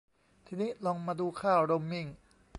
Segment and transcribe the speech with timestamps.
[0.45, 2.07] ที่นี้ลองมาดูค่าโรมมิ่ง